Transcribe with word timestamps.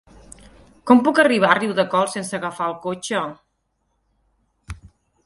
Com 0.91 1.01
puc 1.07 1.19
arribar 1.23 1.51
a 1.55 1.57
Riudecols 1.59 2.15
sense 2.19 2.39
agafar 2.39 2.71
el 2.71 2.75
cotxe? 2.87 3.21